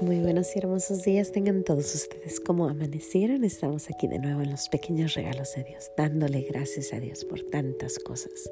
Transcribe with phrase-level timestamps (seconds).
[0.00, 3.44] Muy buenos y hermosos días tengan todos ustedes como amanecieron.
[3.44, 7.42] Estamos aquí de nuevo en los pequeños regalos de Dios, dándole gracias a Dios por
[7.42, 8.50] tantas cosas.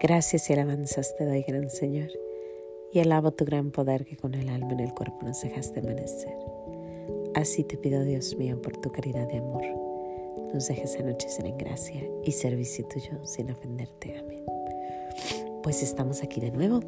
[0.00, 2.10] Gracias y alabanzas te doy, gran Señor,
[2.92, 6.34] y alabo tu gran poder que con el alma en el cuerpo nos dejaste amanecer.
[7.34, 9.64] Así te pido, Dios mío, por tu caridad de amor,
[10.52, 14.18] nos dejes anochecer en gracia y servicio tuyo sin ofenderte.
[14.18, 14.44] Amén.
[15.62, 16.80] Pues estamos aquí de nuevo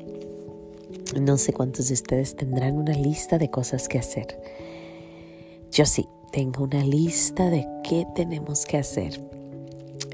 [1.21, 4.41] no sé cuántos de ustedes tendrán una lista de cosas que hacer.
[5.71, 9.21] Yo sí, tengo una lista de qué tenemos que hacer.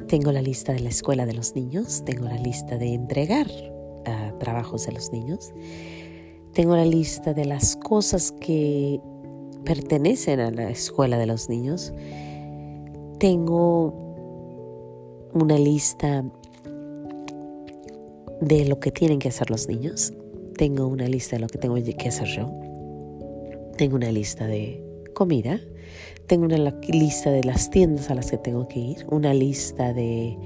[0.07, 4.39] Tengo la lista de la escuela de los niños, tengo la lista de entregar uh,
[4.39, 5.53] trabajos de los niños,
[6.53, 9.01] tengo la lista de las cosas que
[9.65, 11.93] pertenecen a la escuela de los niños,
[13.19, 13.95] tengo
[15.33, 16.25] una lista
[18.41, 20.13] de lo que tienen que hacer los niños,
[20.61, 22.53] tengo una lista de lo que tengo que hacer yo.
[23.79, 25.59] Tengo una lista de comida.
[26.27, 29.07] Tengo una lista de las tiendas a las que tengo que ir.
[29.11, 30.37] Una lista de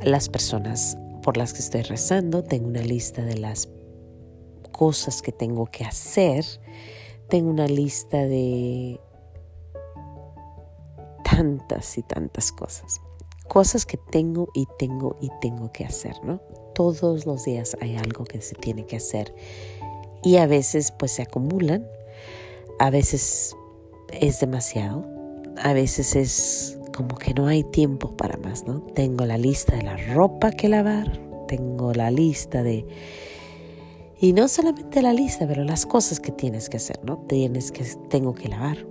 [0.00, 2.44] las personas por las que estoy rezando.
[2.44, 3.68] Tengo una lista de las
[4.70, 6.44] cosas que tengo que hacer.
[7.28, 9.00] Tengo una lista de
[11.24, 13.00] tantas y tantas cosas.
[13.48, 16.40] Cosas que tengo y tengo y tengo que hacer, ¿no?
[16.76, 19.34] Todos los días hay algo que se tiene que hacer
[20.22, 21.88] y a veces pues se acumulan,
[22.78, 23.56] a veces
[24.12, 25.06] es demasiado,
[25.56, 28.82] a veces es como que no hay tiempo para más, ¿no?
[28.94, 31.18] Tengo la lista de la ropa que lavar,
[31.48, 32.86] tengo la lista de...
[34.18, 37.18] Y no solamente la lista, pero las cosas que tienes que hacer, ¿no?
[37.26, 38.86] Tienes que, tengo que lavar,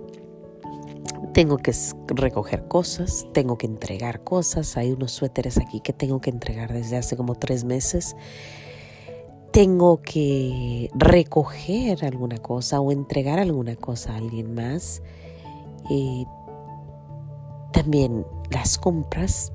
[1.36, 1.70] tengo que
[2.08, 4.78] recoger cosas, tengo que entregar cosas.
[4.78, 8.16] Hay unos suéteres aquí que tengo que entregar desde hace como tres meses.
[9.52, 15.02] Tengo que recoger alguna cosa o entregar alguna cosa a alguien más.
[15.90, 16.26] Y
[17.70, 19.52] también las compras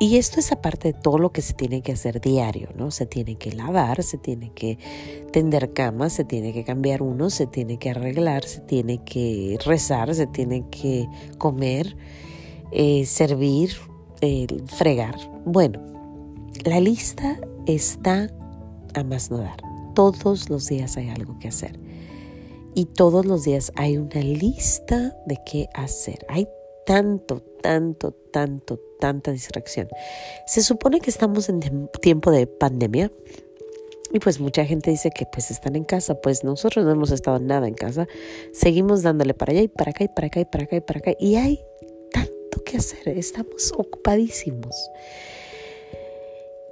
[0.00, 2.90] y esto es aparte de todo lo que se tiene que hacer diario, ¿no?
[2.90, 4.78] Se tiene que lavar, se tiene que
[5.30, 10.14] tender camas, se tiene que cambiar uno, se tiene que arreglar, se tiene que rezar,
[10.14, 11.06] se tiene que
[11.36, 11.98] comer,
[12.72, 13.72] eh, servir,
[14.22, 15.16] eh, fregar.
[15.44, 15.82] Bueno,
[16.64, 18.30] la lista está
[18.94, 19.62] a más no dar.
[19.94, 21.78] Todos los días hay algo que hacer.
[22.74, 26.24] Y todos los días hay una lista de qué hacer.
[26.30, 26.48] Hay
[26.86, 29.88] tanto, tanto, tanto, tanta distracción.
[30.46, 33.10] Se supone que estamos en tiempo de pandemia
[34.12, 37.38] y pues mucha gente dice que pues están en casa, pues nosotros no hemos estado
[37.38, 38.06] nada en casa,
[38.52, 40.98] seguimos dándole para allá y para acá y para acá y para acá y para
[40.98, 41.64] acá y hay
[42.12, 44.90] tanto que hacer, estamos ocupadísimos.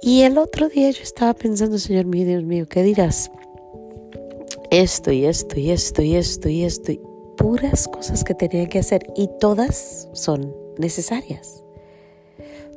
[0.01, 3.31] Y el otro día yo estaba pensando, Señor mío, Dios mío, ¿qué dirás?
[4.71, 7.01] Esto y esto y esto y esto y esto y
[7.37, 11.63] puras cosas que tenía que hacer y todas son necesarias.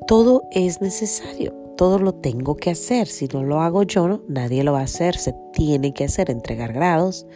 [0.06, 3.06] Todo es necesario, todo lo tengo que hacer.
[3.06, 5.16] Si no lo hago yo, nadie lo va a hacer.
[5.16, 7.26] Se tiene que hacer, entregar grados,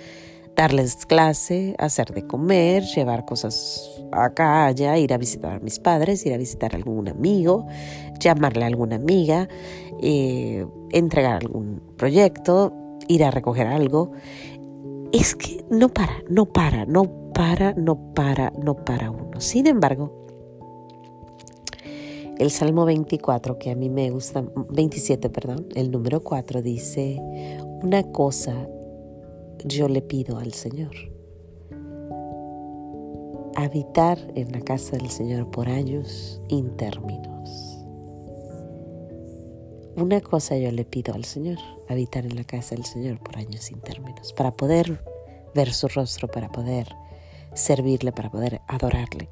[0.55, 6.25] darles clase, hacer de comer, llevar cosas acá, allá, ir a visitar a mis padres,
[6.27, 7.67] ir a visitar a algún amigo,
[8.19, 9.49] llamarle a alguna amiga,
[10.01, 12.73] eh, entregar algún proyecto,
[13.09, 14.13] ir a recoger algo
[15.13, 19.41] es que no para, no para, no para, no para, no para uno.
[19.41, 20.26] Sin embargo,
[22.39, 27.19] el Salmo 24, que a mí me gusta, 27, perdón, el número 4 dice,
[27.83, 28.69] una cosa
[29.65, 30.95] yo le pido al Señor,
[33.55, 37.79] habitar en la casa del Señor por años intérminos.
[39.97, 41.57] Una cosa yo le pido al Señor,
[41.89, 45.03] habitar en la casa del Señor por años sin términos, para poder
[45.55, 46.87] ver su rostro, para poder
[47.55, 49.31] servirle, para poder adorarle.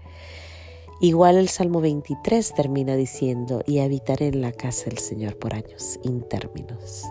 [1.01, 5.99] Igual el Salmo 23 termina diciendo, y habitaré en la casa del Señor por años
[6.03, 7.05] intérminos.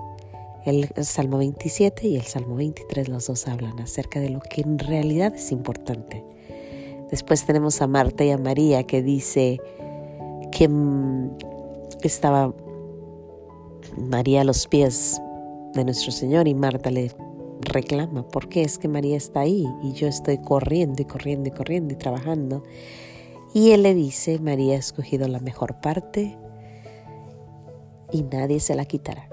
[0.65, 4.79] El Salmo 27 y el Salmo 23, los dos hablan acerca de lo que en
[4.79, 6.23] realidad es importante.
[7.11, 9.59] Después tenemos a Marta y a María que dice
[10.51, 11.37] que mm,
[12.01, 12.53] estaba
[13.97, 15.21] María a los pies
[15.73, 17.11] de nuestro Señor y Marta le
[17.59, 21.51] reclama, ¿por qué es que María está ahí y yo estoy corriendo y corriendo y
[21.51, 22.63] corriendo y trabajando?
[23.53, 26.37] Y él le dice, María ha escogido la mejor parte
[28.11, 29.29] y nadie se la quitará.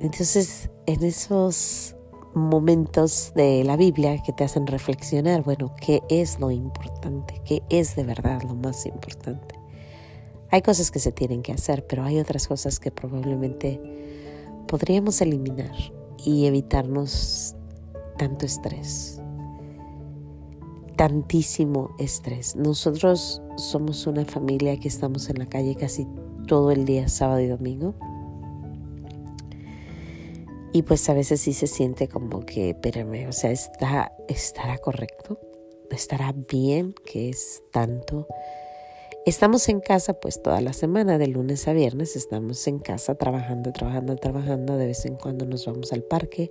[0.00, 1.96] Entonces, en esos
[2.34, 7.40] momentos de la Biblia que te hacen reflexionar, bueno, ¿qué es lo importante?
[7.44, 9.54] ¿Qué es de verdad lo más importante?
[10.50, 13.80] Hay cosas que se tienen que hacer, pero hay otras cosas que probablemente
[14.66, 15.74] podríamos eliminar
[16.18, 17.56] y evitarnos
[18.18, 19.20] tanto estrés,
[20.96, 22.56] tantísimo estrés.
[22.56, 26.06] Nosotros somos una familia que estamos en la calle casi
[26.46, 27.94] todo el día, sábado y domingo.
[30.72, 35.38] Y pues a veces sí se siente como que, espérame, o sea, está, estará correcto,
[35.90, 38.26] estará bien que es tanto.
[39.24, 43.72] Estamos en casa pues toda la semana, de lunes a viernes, estamos en casa trabajando,
[43.72, 44.76] trabajando, trabajando.
[44.76, 46.50] De vez en cuando nos vamos al parque,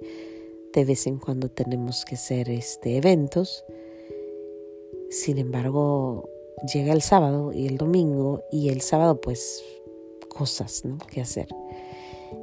[0.73, 3.65] de vez en cuando tenemos que hacer este, eventos.
[5.13, 6.27] Sin embargo,
[6.73, 9.63] llega el sábado y el domingo y el sábado pues
[10.27, 10.97] cosas ¿no?
[10.97, 11.47] que hacer.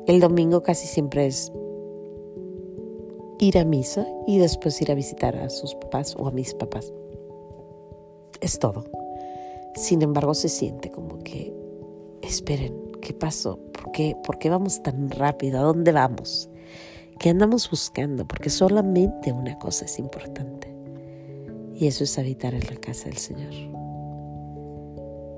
[0.06, 1.52] El domingo casi siempre es
[3.40, 6.92] ir a misa y después ir a visitar a sus papás o a mis papás.
[8.40, 8.84] Es todo.
[9.74, 11.52] Sin embargo, se siente como que,
[12.22, 13.58] esperen, ¿qué pasó?
[13.72, 15.58] ¿Por qué, ¿Por qué vamos tan rápido?
[15.58, 16.48] ¿A dónde vamos?
[17.18, 18.28] ¿Qué andamos buscando?
[18.28, 20.59] Porque solamente una cosa es importante.
[21.80, 23.54] Y eso es habitar en la casa del Señor.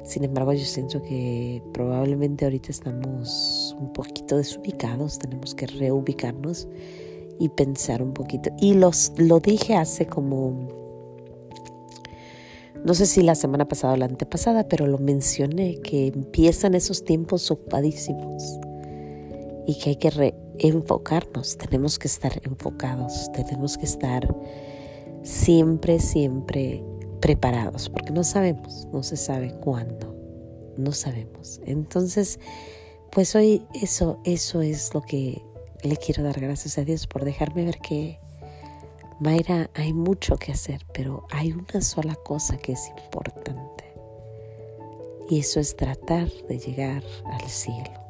[0.04, 6.66] Sin embargo, yo siento que probablemente ahorita estamos un poquito desubicados, tenemos que reubicarnos
[7.38, 8.50] y pensar un poquito.
[8.58, 10.68] Y los, lo dije hace como,
[12.84, 17.04] no sé si la semana pasada o la antepasada, pero lo mencioné, que empiezan esos
[17.04, 18.58] tiempos ocupadísimos
[19.64, 24.28] y que hay que reenfocarnos, tenemos que estar enfocados, tenemos que estar
[25.22, 26.84] siempre, siempre
[27.20, 30.16] preparados, porque no sabemos, no se sabe cuándo,
[30.76, 31.60] no sabemos.
[31.64, 32.40] Entonces,
[33.10, 35.42] pues hoy eso, eso es lo que
[35.82, 38.18] le quiero dar gracias a Dios por dejarme ver que,
[39.20, 43.84] Mayra, hay mucho que hacer, pero hay una sola cosa que es importante.
[45.28, 48.02] Y eso es tratar de llegar al cielo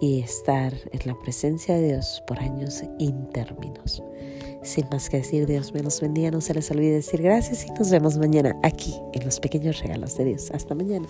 [0.00, 4.02] y estar en la presencia de Dios por años intérminos.
[4.62, 7.70] Sin más que decir, Dios me los bendiga, no se les olvide decir gracias y
[7.70, 10.50] nos vemos mañana aquí en los pequeños regalos de Dios.
[10.50, 11.08] Hasta mañana.